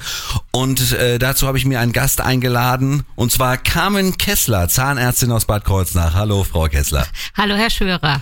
[0.51, 5.45] Und äh, dazu habe ich mir einen Gast eingeladen und zwar Carmen Kessler, Zahnärztin aus
[5.47, 6.15] Bad Kreuznach.
[6.15, 7.07] Hallo, Frau Kessler.
[7.37, 8.21] Hallo, Herr Schwörer.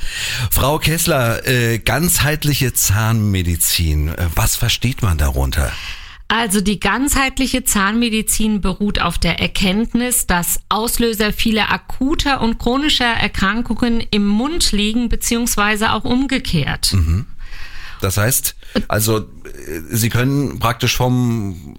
[0.51, 4.09] Frau Kessler, äh, ganzheitliche Zahnmedizin.
[4.09, 5.73] Äh, was versteht man darunter?
[6.31, 14.01] Also die ganzheitliche Zahnmedizin beruht auf der Erkenntnis, dass Auslöser vieler akuter und chronischer Erkrankungen
[14.13, 16.93] im Mund liegen, beziehungsweise auch umgekehrt.
[16.93, 17.27] Mhm.
[18.01, 18.55] Das heißt,
[18.87, 19.27] also
[19.91, 21.75] Sie können praktisch vom,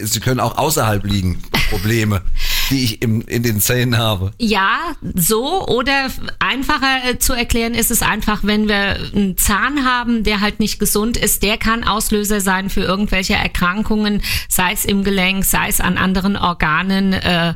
[0.00, 2.22] Sie können auch außerhalb liegen, Probleme
[2.70, 4.32] die ich im, in den Zähnen habe.
[4.38, 10.24] Ja, so oder einfacher äh, zu erklären ist es einfach, wenn wir einen Zahn haben,
[10.24, 15.04] der halt nicht gesund ist, der kann Auslöser sein für irgendwelche Erkrankungen, sei es im
[15.04, 17.54] Gelenk, sei es an anderen Organen, äh,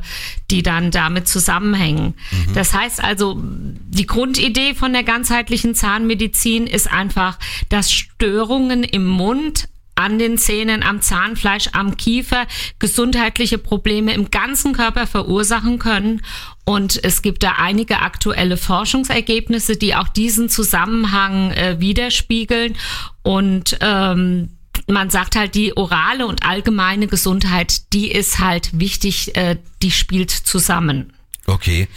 [0.51, 2.15] die dann damit zusammenhängen.
[2.31, 2.53] Mhm.
[2.53, 9.67] Das heißt also, die Grundidee von der ganzheitlichen Zahnmedizin ist einfach, dass Störungen im Mund
[9.95, 12.47] an den Zähnen, am Zahnfleisch, am Kiefer
[12.79, 16.21] gesundheitliche Probleme im ganzen Körper verursachen können.
[16.65, 22.75] Und es gibt da einige aktuelle Forschungsergebnisse, die auch diesen Zusammenhang äh, widerspiegeln.
[23.23, 29.57] Und ähm, man sagt halt, die orale und allgemeine Gesundheit, die ist halt wichtig, äh,
[29.81, 31.13] die spielt zusammen.
[31.47, 31.87] Okay.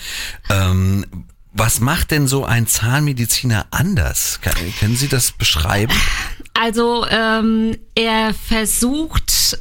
[0.50, 1.04] Ähm
[1.58, 4.40] was macht denn so ein Zahnmediziner anders?
[4.78, 5.92] können Sie das beschreiben?
[6.54, 9.58] Also ähm, er versucht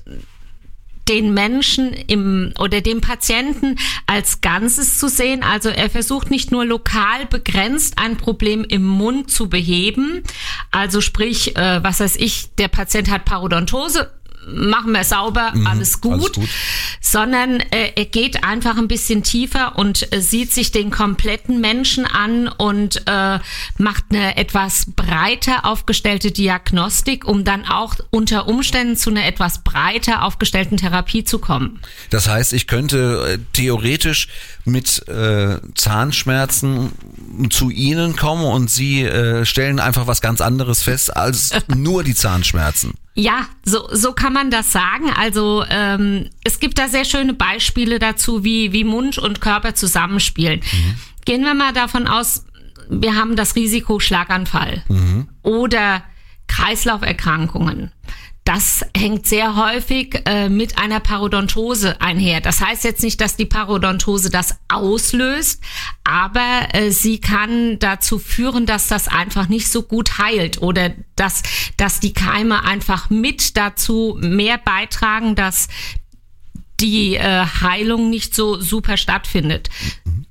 [1.08, 5.44] den Menschen im oder dem Patienten als Ganzes zu sehen.
[5.44, 10.24] Also er versucht nicht nur lokal begrenzt ein Problem im Mund zu beheben.
[10.72, 14.12] Also sprich, äh, was weiß ich, der Patient hat Parodontose,
[14.48, 16.50] machen wir sauber, mhm, alles, gut, alles, gut,
[17.02, 22.06] sondern äh, er geht einfach ein bisschen tiefer und äh, sieht sich den kompletten Menschen
[22.06, 23.40] an und äh,
[23.78, 30.24] macht eine etwas breiter aufgestellte Diagnostik, um dann auch unter Umständen zu einer etwas breiter
[30.24, 31.80] aufgestellten Therapie zu kommen.
[32.10, 34.28] Das heißt, ich könnte äh, theoretisch
[34.66, 36.92] mit äh, Zahnschmerzen
[37.50, 42.16] zu Ihnen kommen und Sie äh, stellen einfach was ganz anderes fest als nur die
[42.16, 42.94] Zahnschmerzen.
[43.20, 45.10] Ja, so, so kann man das sagen.
[45.10, 50.60] Also ähm, es gibt da sehr schöne Beispiele dazu, wie, wie Mund und Körper zusammenspielen.
[50.60, 50.96] Mhm.
[51.26, 52.46] Gehen wir mal davon aus,
[52.90, 55.28] wir haben das Risiko Schlaganfall mhm.
[55.42, 56.04] oder
[56.48, 57.92] Kreislauferkrankungen
[58.48, 62.40] das hängt sehr häufig äh, mit einer Parodontose einher.
[62.40, 65.62] Das heißt jetzt nicht, dass die Parodontose das auslöst,
[66.06, 71.44] aber äh, sie kann dazu führen, dass das einfach nicht so gut heilt oder dass,
[71.76, 75.68] dass die Keime einfach mit dazu mehr beitragen, dass
[76.80, 79.70] die äh, Heilung nicht so super stattfindet.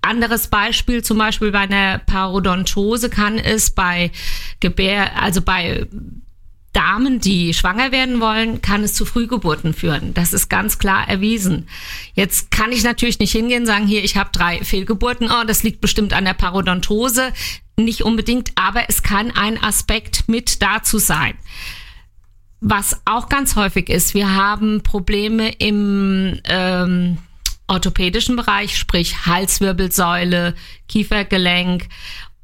[0.00, 4.10] Anderes Beispiel, zum Beispiel bei einer Parodontose kann es bei
[4.60, 5.86] Gebär, also bei
[6.76, 10.12] Damen, die schwanger werden wollen, kann es zu Frühgeburten führen.
[10.12, 11.68] Das ist ganz klar erwiesen.
[12.12, 15.62] Jetzt kann ich natürlich nicht hingehen und sagen, hier, ich habe drei Fehlgeburten, oh, das
[15.62, 17.32] liegt bestimmt an der Parodontose.
[17.78, 21.32] Nicht unbedingt, aber es kann ein Aspekt mit dazu sein.
[22.60, 27.16] Was auch ganz häufig ist, wir haben Probleme im ähm,
[27.68, 30.54] orthopädischen Bereich, sprich Halswirbelsäule,
[30.88, 31.88] Kiefergelenk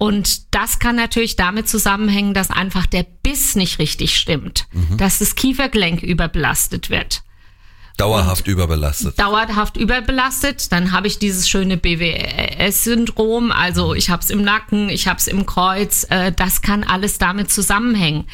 [0.02, 4.96] und das kann natürlich damit zusammenhängen, dass einfach der Biss nicht richtig stimmt, mhm.
[4.96, 7.22] dass das Kiefergelenk überbelastet wird.
[7.98, 9.16] Dauerhaft und überbelastet.
[9.16, 10.72] Dauerhaft überbelastet.
[10.72, 13.52] Dann habe ich dieses schöne BWS-Syndrom.
[13.52, 16.04] Also ich habe es im Nacken, ich habe es im Kreuz.
[16.10, 18.24] Äh, das kann alles damit zusammenhängen.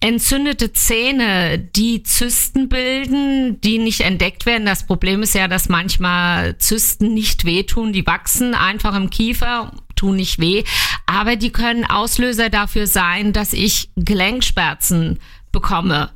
[0.00, 4.66] Entzündete Zähne, die Zysten bilden, die nicht entdeckt werden.
[4.66, 7.92] Das Problem ist ja, dass manchmal Zysten nicht wehtun.
[7.92, 10.64] Die wachsen einfach im Kiefer tun nicht weh,
[11.06, 15.18] aber die können Auslöser dafür sein, dass ich Gelenkschmerzen
[15.52, 16.10] bekomme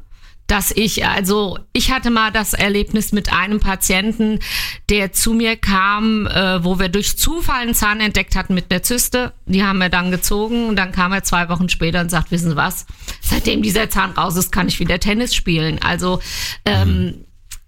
[0.50, 4.40] dass ich, also ich hatte mal das Erlebnis mit einem Patienten,
[4.88, 8.82] der zu mir kam, äh, wo wir durch Zufall einen Zahn entdeckt hatten mit einer
[8.82, 9.32] Zyste.
[9.46, 12.50] Die haben wir dann gezogen und dann kam er zwei Wochen später und sagt, wissen
[12.50, 12.86] Sie was,
[13.20, 15.80] seitdem dieser Zahn raus ist, kann ich wieder Tennis spielen.
[15.82, 16.18] Also
[16.64, 17.24] ähm, mhm.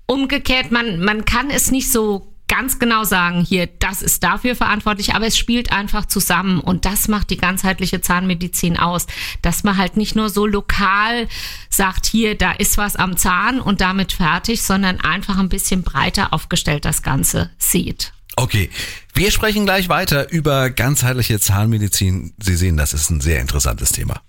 [0.06, 5.14] umgekehrt, man, man kann es nicht so ganz genau sagen, hier, das ist dafür verantwortlich,
[5.14, 9.06] aber es spielt einfach zusammen und das macht die ganzheitliche Zahnmedizin aus,
[9.40, 11.28] dass man halt nicht nur so lokal
[11.70, 16.34] sagt, hier, da ist was am Zahn und damit fertig, sondern einfach ein bisschen breiter
[16.34, 18.12] aufgestellt das Ganze sieht.
[18.36, 18.68] Okay,
[19.14, 22.34] wir sprechen gleich weiter über ganzheitliche Zahnmedizin.
[22.38, 24.20] Sie sehen, das ist ein sehr interessantes Thema.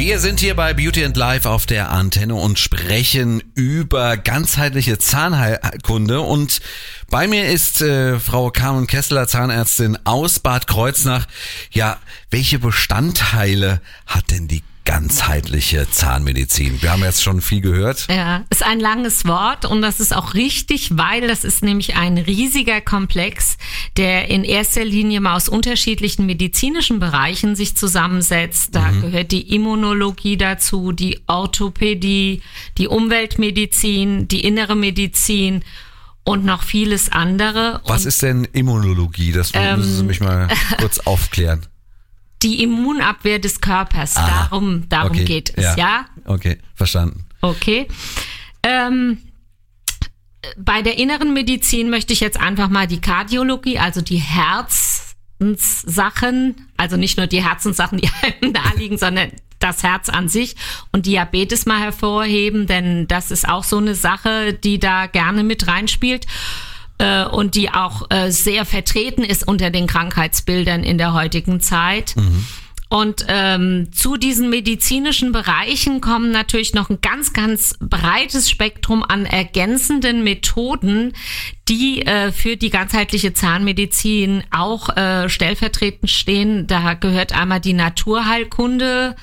[0.00, 6.22] Wir sind hier bei Beauty and Life auf der Antenne und sprechen über ganzheitliche Zahnheilkunde
[6.22, 6.62] und
[7.10, 11.26] bei mir ist äh, Frau Carmen Kessler, Zahnärztin aus Bad Kreuznach.
[11.70, 11.98] Ja,
[12.30, 16.82] welche Bestandteile hat denn die ganzheitliche Zahnmedizin?
[16.82, 18.08] Wir haben jetzt schon viel gehört.
[18.10, 22.18] Ja, ist ein langes Wort und das ist auch richtig, weil das ist nämlich ein
[22.18, 23.56] riesiger Komplex,
[23.96, 28.74] der in erster Linie mal aus unterschiedlichen medizinischen Bereichen sich zusammensetzt.
[28.74, 29.02] Da mhm.
[29.02, 32.42] gehört die Immunologie dazu, die Orthopädie,
[32.76, 35.62] die Umweltmedizin, die innere Medizin
[36.24, 37.80] und noch vieles andere.
[37.86, 39.30] Was und, ist denn Immunologie?
[39.30, 40.48] Das ähm, müssen Sie mich mal
[40.78, 41.64] kurz aufklären
[42.42, 44.16] die Immunabwehr des Körpers.
[44.16, 45.76] Ah, darum darum okay, geht es, ja.
[45.76, 46.06] ja?
[46.24, 47.26] Okay, verstanden.
[47.40, 47.86] Okay.
[48.62, 49.18] Ähm,
[50.56, 56.96] bei der inneren Medizin möchte ich jetzt einfach mal die Kardiologie, also die Herzenssachen, also
[56.96, 60.54] nicht nur die Herzenssachen, die einem da liegen, sondern das Herz an sich
[60.90, 65.66] und Diabetes mal hervorheben, denn das ist auch so eine Sache, die da gerne mit
[65.66, 66.26] reinspielt
[67.00, 72.14] äh, und die auch äh, sehr vertreten ist unter den Krankheitsbildern in der heutigen Zeit.
[72.16, 72.44] Mhm.
[72.92, 79.26] Und ähm, zu diesen medizinischen Bereichen kommen natürlich noch ein ganz, ganz breites Spektrum an
[79.26, 81.12] ergänzenden Methoden,
[81.68, 86.66] die äh, für die ganzheitliche Zahnmedizin auch äh, stellvertretend stehen.
[86.66, 89.14] Da gehört einmal die Naturheilkunde,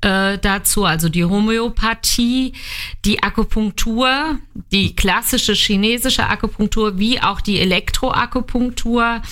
[0.00, 2.52] äh, dazu, also die Homöopathie,
[3.04, 4.38] die Akupunktur,
[4.70, 9.22] die klassische chinesische Akupunktur wie auch die Elektroakupunktur,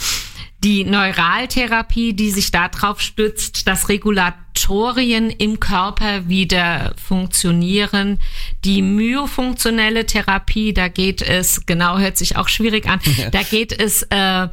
[0.65, 8.19] die Neuraltherapie, die sich darauf stützt, dass Regulatorien im Körper wieder funktionieren,
[8.65, 13.01] die myofunktionelle Therapie, da geht es, genau hört sich auch schwierig an,
[13.33, 14.49] da geht es äh,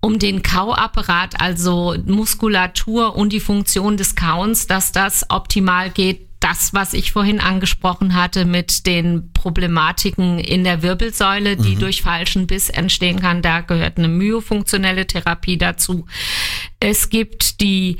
[0.00, 6.26] um den Kauapparat, also Muskulatur und die Funktion des Kauens, dass das optimal geht.
[6.40, 11.80] Das, was ich vorhin angesprochen hatte mit den Problematiken in der Wirbelsäule, die mhm.
[11.80, 16.06] durch falschen Biss entstehen kann, da gehört eine myofunktionelle Therapie dazu.
[16.78, 17.96] Es gibt die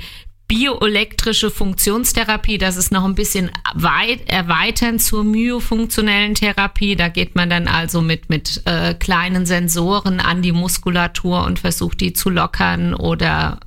[0.49, 6.95] bioelektrische Funktionstherapie, das ist noch ein bisschen weit erweitern zur myofunktionellen Therapie.
[6.95, 12.01] Da geht man dann also mit, mit äh, kleinen Sensoren an die Muskulatur und versucht
[12.01, 13.59] die zu lockern oder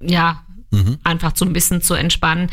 [0.00, 0.98] ja, mhm.
[1.02, 2.50] einfach so ein bisschen zu entspannen.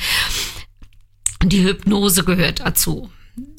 [1.43, 3.11] Die Hypnose gehört dazu.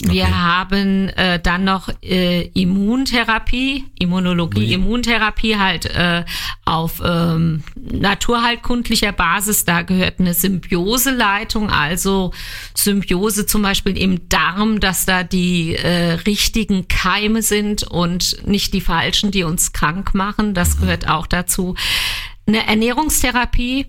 [0.02, 0.32] Wir okay.
[0.32, 4.74] haben äh, dann noch äh, Immuntherapie, Immunologie, oui.
[4.74, 6.24] Immuntherapie halt äh,
[6.64, 9.64] auf ähm, naturheilkundlicher Basis.
[9.64, 12.32] Da gehört eine Symbioseleitung, also
[12.74, 18.80] Symbiose zum Beispiel im Darm, dass da die äh, richtigen Keime sind und nicht die
[18.80, 20.54] falschen, die uns krank machen.
[20.54, 20.80] Das mhm.
[20.80, 21.74] gehört auch dazu.
[22.46, 23.86] Eine Ernährungstherapie,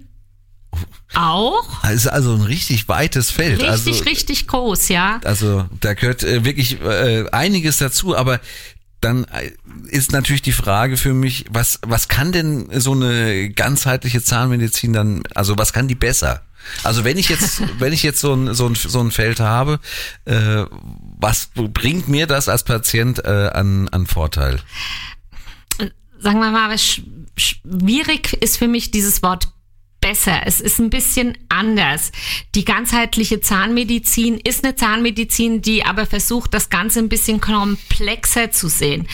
[1.14, 1.84] auch.
[1.90, 3.62] Ist also ein richtig weites Feld.
[3.62, 5.20] Richtig, also, richtig groß, ja.
[5.24, 8.40] Also da gehört äh, wirklich äh, einiges dazu, aber
[9.02, 9.52] dann äh,
[9.88, 15.24] ist natürlich die Frage für mich, was, was kann denn so eine ganzheitliche Zahnmedizin dann,
[15.36, 16.44] also was kann die besser?
[16.84, 19.80] Also wenn ich jetzt, wenn ich jetzt so ein, so ein, so ein Feld habe,
[20.26, 20.64] äh,
[21.20, 24.60] was bringt mir das als Patient äh, an, an Vorteil?
[26.20, 26.78] Sagen wir mal,
[27.36, 29.48] schwierig ist für mich dieses Wort
[30.02, 30.42] besser.
[30.46, 32.12] Es ist ein bisschen anders.
[32.56, 38.68] Die ganzheitliche Zahnmedizin ist eine Zahnmedizin, die aber versucht, das Ganze ein bisschen komplexer zu
[38.68, 39.08] sehen.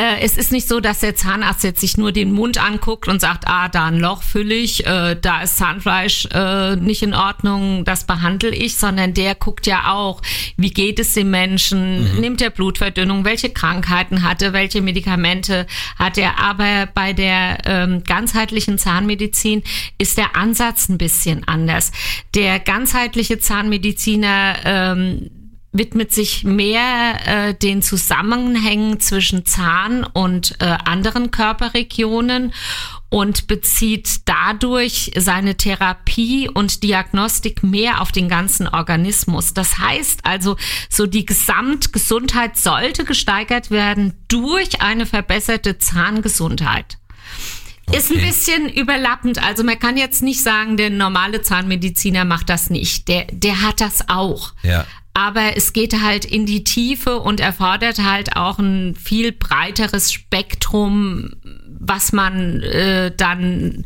[0.00, 3.20] Äh, es ist nicht so, dass der Zahnarzt jetzt sich nur den Mund anguckt und
[3.20, 7.84] sagt, ah, da ein Loch fülle ich, äh, da ist Zahnfleisch äh, nicht in Ordnung,
[7.84, 10.22] das behandle ich, sondern der guckt ja auch,
[10.56, 12.20] wie geht es dem Menschen, mhm.
[12.20, 15.66] nimmt er Blutverdünnung, welche Krankheiten hat er, welche Medikamente
[15.98, 16.38] hat er.
[16.40, 19.62] Aber bei der ähm, ganzheitlichen Zahnmedizin
[19.98, 21.92] ist der Ansatz ein bisschen anders.
[22.34, 25.30] Der ganzheitliche Zahnmediziner ähm,
[25.72, 32.52] widmet sich mehr äh, den Zusammenhängen zwischen Zahn und äh, anderen Körperregionen
[33.08, 39.54] und bezieht dadurch seine Therapie und Diagnostik mehr auf den ganzen Organismus.
[39.54, 40.56] Das heißt also,
[40.88, 46.98] so die Gesamtgesundheit sollte gesteigert werden durch eine verbesserte Zahngesundheit.
[47.86, 47.98] Okay.
[47.98, 49.42] Ist ein bisschen überlappend.
[49.42, 53.08] Also man kann jetzt nicht sagen, der normale Zahnmediziner macht das nicht.
[53.08, 54.52] Der, der hat das auch.
[54.62, 60.12] Ja aber es geht halt in die Tiefe und erfordert halt auch ein viel breiteres
[60.12, 61.30] Spektrum,
[61.78, 63.84] was man äh, dann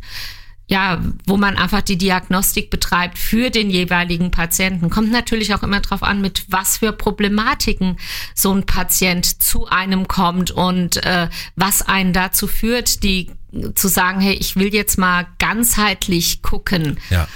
[0.67, 4.89] ja, wo man einfach die Diagnostik betreibt für den jeweiligen Patienten.
[4.89, 7.97] Kommt natürlich auch immer darauf an, mit was für Problematiken
[8.33, 13.31] so ein Patient zu einem kommt und äh, was einen dazu führt, die
[13.75, 16.99] zu sagen, hey, ich will jetzt mal ganzheitlich gucken.
[17.11, 17.27] Ja.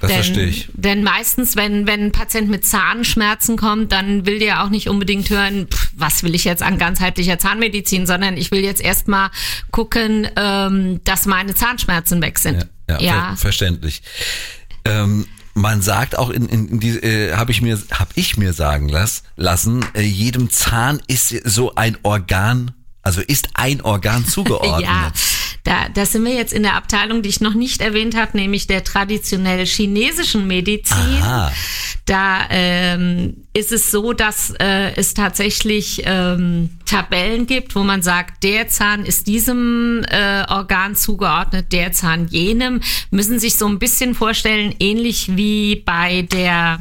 [0.00, 0.68] Das denn, verstehe ich.
[0.74, 5.28] Denn meistens, wenn, wenn ein Patient mit Zahnschmerzen kommt, dann will der auch nicht unbedingt
[5.28, 9.30] hören, pff, was will ich jetzt an ganzheitlicher Zahnmedizin, sondern ich will jetzt erstmal
[9.72, 12.68] gucken, ähm, dass meine Zahnschmerzen weg sind.
[12.88, 13.22] Ja, ja, ja.
[13.30, 14.02] Ver verständlich.
[14.84, 18.52] Ähm, man sagt auch in, in, in diese äh, habe ich mir habe ich mir
[18.52, 24.82] sagen las, lassen, äh, jedem Zahn ist so ein Organ, also ist ein Organ zugeordnet.
[24.82, 25.12] ja.
[25.68, 28.66] Da, da sind wir jetzt in der Abteilung, die ich noch nicht erwähnt habe, nämlich
[28.66, 30.96] der traditionell chinesischen Medizin.
[31.20, 31.52] Aha.
[32.06, 38.44] Da ähm, ist es so, dass äh, es tatsächlich ähm, Tabellen gibt, wo man sagt,
[38.44, 42.80] der Zahn ist diesem äh, Organ zugeordnet, der Zahn jenem.
[43.10, 46.78] Müssen sich so ein bisschen vorstellen, ähnlich wie bei der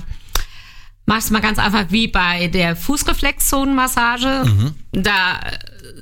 [1.08, 4.44] mach's mal ganz einfach wie bei der Fußreflexzonenmassage.
[4.46, 4.76] Mhm.
[4.92, 5.40] Da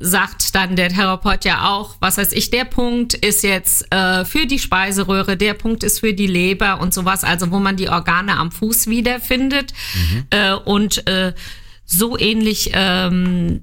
[0.01, 4.45] sagt dann der Therapeut ja auch, was weiß ich, der Punkt ist jetzt äh, für
[4.45, 8.35] die Speiseröhre, der Punkt ist für die Leber und sowas, also wo man die Organe
[8.37, 9.73] am Fuß wiederfindet.
[9.93, 10.25] Mhm.
[10.31, 11.33] Äh, und äh,
[11.85, 13.61] so ähnlich ähm,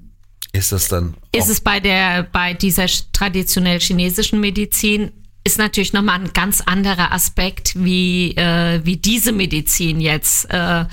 [0.53, 1.15] ist das dann?
[1.35, 5.11] Ist es bei der bei dieser traditionell chinesischen Medizin
[5.43, 10.85] ist natürlich nochmal ein ganz anderer Aspekt, wie, äh, wie diese Medizin jetzt äh,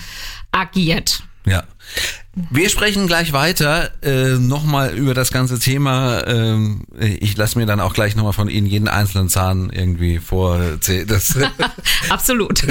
[0.53, 1.23] agiert.
[1.47, 1.65] Ja.
[2.51, 6.27] Wir sprechen gleich weiter äh, nochmal über das ganze Thema.
[6.27, 11.09] Ähm, ich lasse mir dann auch gleich nochmal von Ihnen jeden einzelnen Zahn irgendwie vorzählen.
[12.09, 12.63] Absolut.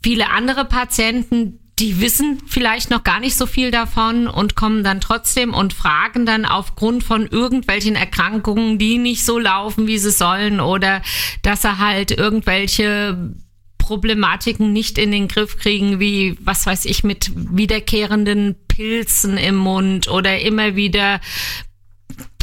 [0.04, 5.02] viele andere Patienten, die wissen vielleicht noch gar nicht so viel davon und kommen dann
[5.02, 10.60] trotzdem und fragen dann aufgrund von irgendwelchen Erkrankungen, die nicht so laufen, wie sie sollen
[10.60, 11.02] oder
[11.42, 13.34] dass er halt irgendwelche
[13.80, 20.08] Problematiken nicht in den Griff kriegen, wie, was weiß ich, mit wiederkehrenden Pilzen im Mund
[20.08, 21.20] oder immer wieder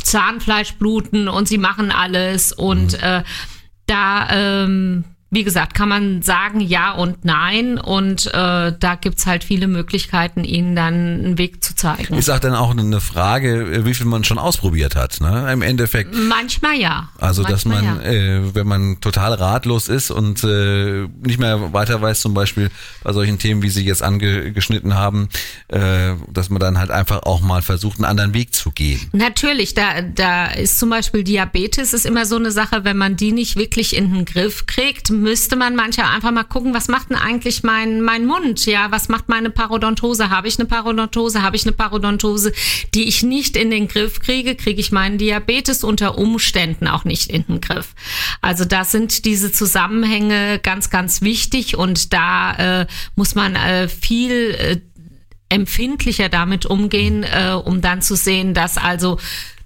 [0.03, 2.99] Zahnfleischbluten und sie machen alles und mhm.
[3.03, 3.23] äh,
[3.87, 9.45] da ähm, wie gesagt, kann man sagen ja und nein und äh, da gibt's halt
[9.45, 12.15] viele Möglichkeiten, ihnen dann einen Weg zu zeigen.
[12.15, 15.49] Ist auch dann auch eine Frage, wie viel man schon ausprobiert hat, ne?
[15.53, 16.13] Im Endeffekt.
[16.15, 17.11] Manchmal ja.
[17.19, 22.03] Also dass Manchmal man, äh, wenn man total ratlos ist und äh, nicht mehr weiter
[22.03, 22.71] weiß, zum Beispiel
[23.05, 25.29] bei solchen Themen, wie Sie jetzt angeschnitten haben,
[25.69, 29.01] äh, dass man dann halt einfach auch mal versucht, einen anderen Weg zu gehen.
[29.13, 33.31] Natürlich, da, da ist zum Beispiel Diabetes ist immer so eine Sache, wenn man die
[33.31, 37.17] nicht wirklich in den Griff kriegt, müsste man manchmal einfach mal gucken, was macht denn
[37.17, 38.67] eigentlich mein, mein Mund?
[38.67, 40.31] Ja, was macht meine Parodontose?
[40.31, 41.43] Habe ich eine Parodontose?
[41.43, 42.53] Habe ich eine Parodontose,
[42.95, 44.57] die ich nicht in den Griff kriege?
[44.57, 47.95] Kriege ich meinen Diabetes unter Umständen auch nicht in den Griff?
[48.41, 54.33] Also da sind diese Zusammenhänge ganz, ganz wichtig und da äh, muss man äh, viel
[54.33, 54.81] äh,
[55.49, 59.19] empfindlicher damit umgehen, äh, um dann zu sehen, dass also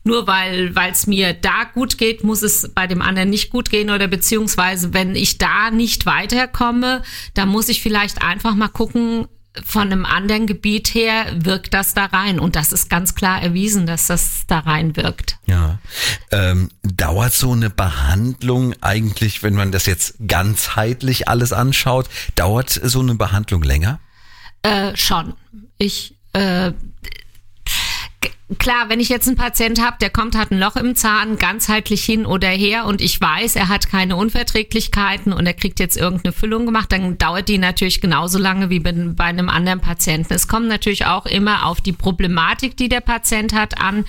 [0.05, 3.91] nur weil es mir da gut geht, muss es bei dem anderen nicht gut gehen
[3.91, 9.27] oder beziehungsweise wenn ich da nicht weiterkomme, dann muss ich vielleicht einfach mal gucken,
[9.65, 13.87] von einem anderen Gebiet her wirkt das da rein und das ist ganz klar erwiesen,
[13.87, 15.39] dass das da rein wirkt.
[15.47, 15.79] Ja.
[16.33, 23.01] Ähm, dauert so eine Behandlung eigentlich, wenn man das jetzt ganzheitlich alles anschaut, dauert so
[23.01, 24.01] eine Behandlung länger?
[24.63, 25.35] Äh, schon.
[25.79, 26.73] Ich äh,
[28.59, 32.05] klar, wenn ich jetzt einen Patient habe, der kommt, hat ein Loch im Zahn, ganzheitlich
[32.05, 36.33] hin oder her und ich weiß, er hat keine Unverträglichkeiten und er kriegt jetzt irgendeine
[36.33, 40.33] Füllung gemacht, dann dauert die natürlich genauso lange wie bei, bei einem anderen Patienten.
[40.35, 44.05] Es kommt natürlich auch immer auf die Problematik, die der Patient hat, an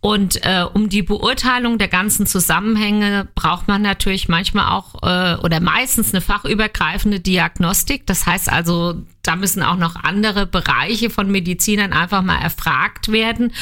[0.00, 5.60] und äh, um die Beurteilung der ganzen Zusammenhänge braucht man natürlich manchmal auch äh, oder
[5.60, 8.06] meistens eine fachübergreifende Diagnostik.
[8.06, 13.52] Das heißt also, da müssen auch noch andere Bereiche von Medizinern einfach mal erfragt werden.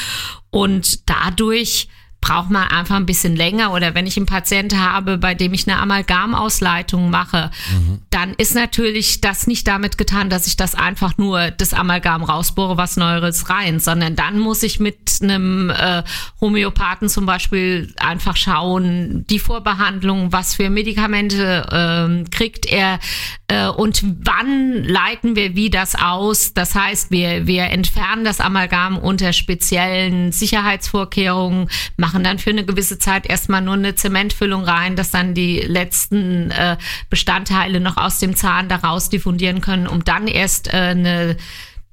[0.51, 1.87] Und dadurch
[2.27, 5.65] braucht man einfach ein bisschen länger oder wenn ich einen Patient habe, bei dem ich
[5.65, 7.99] eine Amalgamausleitung mache, mhm.
[8.09, 12.75] dann ist natürlich das nicht damit getan, dass ich das einfach nur das Amalgam rausbohre,
[12.75, 16.03] was Neues rein, sondern dann muss ich mit einem äh,
[16.41, 22.99] Homöopathen zum Beispiel einfach schauen, die Vorbehandlung, was für Medikamente äh, kriegt er
[23.47, 26.53] äh, und wann leiten wir wie das aus.
[26.53, 32.99] Das heißt, wir, wir entfernen das Amalgam unter speziellen Sicherheitsvorkehrungen, machen dann für eine gewisse
[32.99, 36.77] Zeit erstmal nur eine Zementfüllung rein, dass dann die letzten äh,
[37.09, 41.37] Bestandteile noch aus dem Zahn daraus diffundieren können, um dann erst äh, eine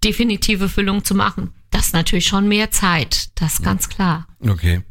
[0.04, 1.52] definitive Füllung zu machen.
[1.71, 4.28] Das ist natürlich schon mehr Zeit, das ist ganz klar.
[4.47, 4.83] Okay.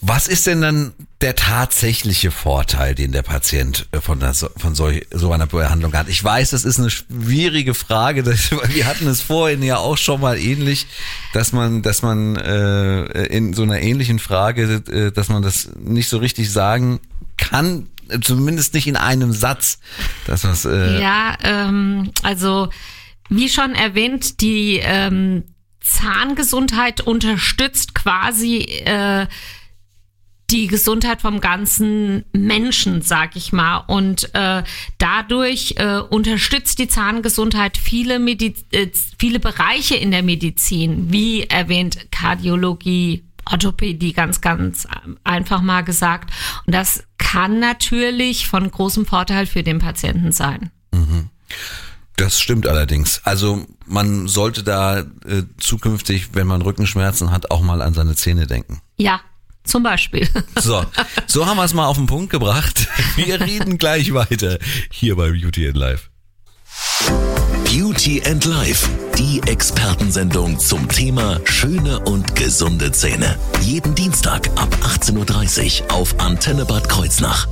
[0.00, 4.90] Was ist denn dann der tatsächliche Vorteil, den der Patient äh, von, der, von so,
[5.10, 6.08] so einer Behandlung hat?
[6.08, 8.22] Ich weiß, das ist eine schwierige Frage.
[8.28, 10.86] Das, wir hatten es vorhin ja auch schon mal ähnlich,
[11.32, 16.08] dass man, dass man äh, in so einer ähnlichen Frage, äh, dass man das nicht
[16.08, 17.00] so richtig sagen
[17.36, 17.88] kann,
[18.22, 19.78] zumindest nicht in einem Satz.
[20.26, 22.68] Dass was, äh ja, ähm, also
[23.28, 25.44] wie schon erwähnt, die ähm,
[25.80, 29.26] Zahngesundheit unterstützt quasi äh,
[30.50, 33.78] die Gesundheit vom ganzen Menschen, sag ich mal.
[33.86, 34.62] Und äh,
[34.96, 42.10] dadurch äh, unterstützt die Zahngesundheit viele, Mediz äh, viele Bereiche in der Medizin, wie erwähnt
[42.10, 44.86] Kardiologie, Orthopädie, ganz, ganz
[45.24, 46.32] einfach mal gesagt.
[46.66, 50.70] Und das kann natürlich von großem Vorteil für den Patienten sein.
[50.92, 51.28] Mhm.
[52.16, 53.20] Das stimmt allerdings.
[53.24, 55.04] Also man sollte da äh,
[55.58, 58.80] zukünftig, wenn man Rückenschmerzen hat, auch mal an seine Zähne denken.
[58.96, 59.20] Ja,
[59.68, 60.28] zum Beispiel.
[60.58, 60.84] So,
[61.26, 62.88] so haben wir es mal auf den Punkt gebracht.
[63.16, 64.58] Wir reden gleich weiter
[64.90, 66.08] hier bei Beauty and Life.
[67.64, 73.38] Beauty and Life, die Expertensendung zum Thema schöne und gesunde Zähne.
[73.62, 77.46] Jeden Dienstag ab 18.30 Uhr auf Antenne Bad Kreuznach.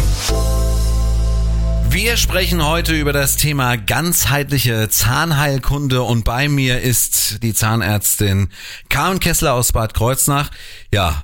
[1.92, 8.50] wir sprechen heute über das Thema ganzheitliche Zahnheilkunde und bei mir ist die Zahnärztin
[8.90, 10.52] Karen Kessler aus Bad Kreuznach.
[10.94, 11.24] Ja,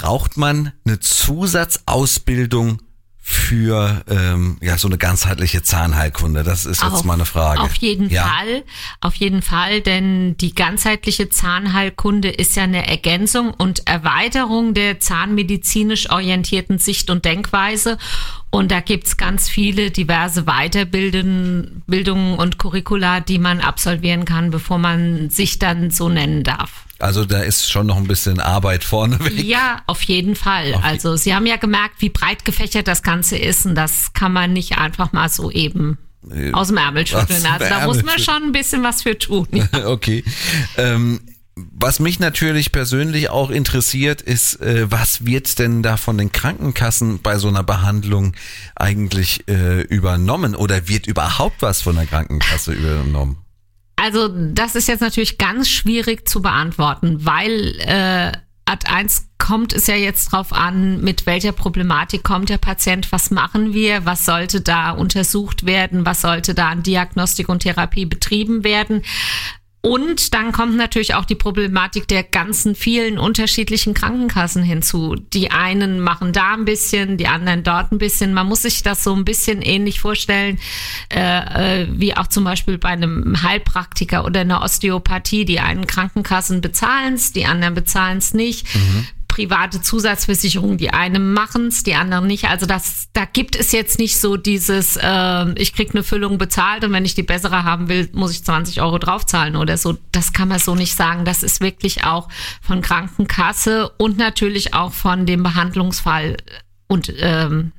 [0.00, 2.82] braucht man eine Zusatzausbildung
[3.18, 6.42] für ähm, ja so eine ganzheitliche Zahnheilkunde?
[6.44, 7.60] Das ist jetzt Auf- mal eine Frage.
[7.60, 8.24] Auf jeden ja.
[8.24, 8.62] Fall,
[9.00, 16.10] auf jeden Fall, denn die ganzheitliche Zahnheilkunde ist ja eine Ergänzung und Erweiterung der zahnmedizinisch
[16.10, 17.96] orientierten Sicht und Denkweise.
[18.50, 24.78] Und da gibt's ganz viele diverse Weiterbildungen Bildungen und Curricula, die man absolvieren kann, bevor
[24.78, 26.85] man sich dann so nennen darf.
[26.98, 29.44] Also da ist schon noch ein bisschen Arbeit vorneweg.
[29.44, 30.74] Ja, auf jeden Fall.
[30.82, 34.52] Also Sie haben ja gemerkt, wie breit gefächert das Ganze ist und das kann man
[34.52, 35.98] nicht einfach mal so eben
[36.52, 37.44] aus dem Ärmel schütteln.
[37.46, 39.46] Also da Ärmel muss man schon ein bisschen was für tun.
[39.52, 39.66] Ja.
[39.86, 40.24] Okay.
[40.76, 41.20] Ähm,
[41.54, 47.22] was mich natürlich persönlich auch interessiert, ist, äh, was wird denn da von den Krankenkassen
[47.22, 48.34] bei so einer Behandlung
[48.74, 53.38] eigentlich äh, übernommen oder wird überhaupt was von der Krankenkasse übernommen?
[53.96, 58.32] Also das ist jetzt natürlich ganz schwierig zu beantworten, weil äh,
[58.68, 63.30] Ad 1 kommt es ja jetzt drauf an, mit welcher Problematik kommt der Patient, was
[63.30, 68.64] machen wir, was sollte da untersucht werden, was sollte da an Diagnostik und Therapie betrieben
[68.64, 69.02] werden.
[69.86, 75.14] Und dann kommt natürlich auch die Problematik der ganzen vielen unterschiedlichen Krankenkassen hinzu.
[75.14, 78.34] Die einen machen da ein bisschen, die anderen dort ein bisschen.
[78.34, 80.58] Man muss sich das so ein bisschen ähnlich vorstellen,
[81.14, 85.44] äh, äh, wie auch zum Beispiel bei einem Heilpraktiker oder einer Osteopathie.
[85.44, 88.66] Die einen Krankenkassen bezahlen es, die anderen bezahlen es nicht.
[89.36, 92.48] Private Zusatzversicherungen, die einen machen's, die anderen nicht.
[92.48, 96.84] Also das, da gibt es jetzt nicht so dieses, äh, ich krieg eine Füllung bezahlt
[96.84, 99.98] und wenn ich die bessere haben will, muss ich 20 Euro draufzahlen oder so.
[100.10, 101.26] Das kann man so nicht sagen.
[101.26, 102.30] Das ist wirklich auch
[102.62, 106.38] von Krankenkasse und natürlich auch von dem Behandlungsfall
[106.86, 107.72] und ähm,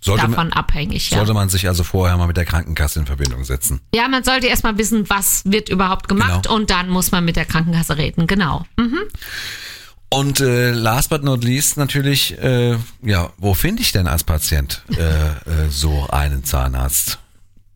[0.00, 1.10] Sollte, davon man, abhängig.
[1.10, 1.18] Ja.
[1.18, 3.80] sollte man sich also vorher mal mit der Krankenkasse in Verbindung setzen?
[3.94, 6.56] ja, man sollte erstmal wissen, was wird überhaupt gemacht Genau.
[6.56, 8.26] und dann muss man mit der Krankenkasse reden.
[8.26, 8.64] Genau.
[8.76, 8.98] Mhm.
[10.10, 14.82] Und äh, last but not least natürlich, äh, ja, wo finde ich denn als Patient
[14.96, 17.18] äh, äh, so einen Zahnarzt?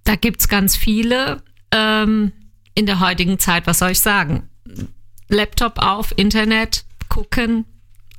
[0.04, 1.42] Da gibt's ganz viele
[1.72, 2.32] ähm,
[2.74, 3.66] in der heutigen Zeit.
[3.66, 4.48] Was soll ich sagen?
[5.28, 7.66] Laptop auf, Internet, gucken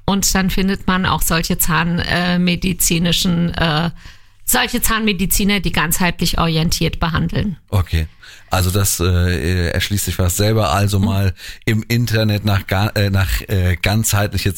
[0.06, 3.90] und dann findet man auch solche zahnmedizinischen, äh,
[4.46, 7.58] solche Zahnmediziner, die ganzheitlich orientiert behandeln.
[7.70, 8.08] Okay.
[8.54, 10.72] Also das äh, erschließt sich fast selber.
[10.72, 11.06] Also Mhm.
[11.06, 11.34] mal
[11.66, 12.62] im Internet nach,
[12.96, 14.54] äh, nach äh, ganzheitliche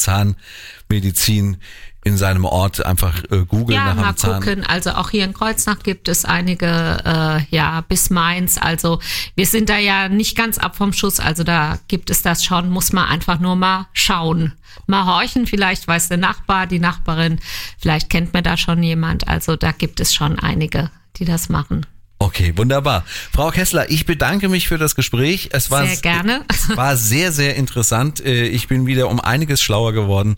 [0.90, 1.58] Zahnmedizin
[2.04, 4.42] in seinem Ort einfach äh, googeln Ja, nach mal Zahn.
[4.44, 4.64] gucken.
[4.64, 6.68] Also auch hier in Kreuznach gibt es einige,
[7.04, 8.60] äh, ja, bis Mainz.
[8.62, 9.00] Also
[9.36, 11.20] wir sind da ja nicht ganz ab vom Schuss.
[11.20, 14.54] Also da gibt es das schon, muss man einfach nur mal schauen.
[14.86, 17.40] Mal horchen, vielleicht weiß der Nachbar, die Nachbarin,
[17.80, 19.28] vielleicht kennt man da schon jemand.
[19.28, 21.88] Also da gibt es schon einige, die das machen.
[22.26, 23.06] Okay, wunderbar.
[23.32, 25.50] Frau Kessler, ich bedanke mich für das Gespräch.
[25.52, 26.44] Es war Sehr gerne.
[26.50, 28.20] Es war sehr, sehr interessant.
[28.26, 30.36] Äh, Ich bin wieder um einiges schlauer geworden,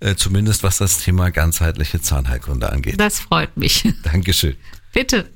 [0.00, 2.98] äh, zumindest was das Thema ganzheitliche Zahnheilkunde angeht.
[2.98, 3.84] Das freut mich.
[4.02, 4.56] Dankeschön.
[4.92, 5.30] Bitte.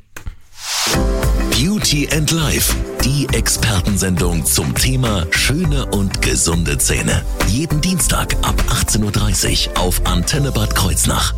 [1.52, 7.24] Beauty and Life, die Expertensendung zum Thema schöne und gesunde Zähne.
[7.46, 11.32] Jeden Dienstag ab 18.30 Uhr auf Antenne Bad Kreuznach.